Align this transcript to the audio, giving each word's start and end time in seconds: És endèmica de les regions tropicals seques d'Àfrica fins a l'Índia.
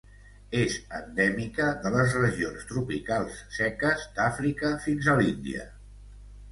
És 0.59 0.77
endèmica 0.99 1.67
de 1.83 1.91
les 1.97 2.17
regions 2.21 2.65
tropicals 2.73 3.39
seques 3.61 4.09
d'Àfrica 4.19 4.77
fins 4.89 5.13
a 5.15 5.19
l'Índia. 5.23 5.71